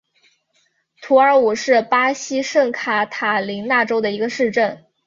[0.99, 4.83] 图尔武是巴西圣卡塔琳娜州的一个市镇。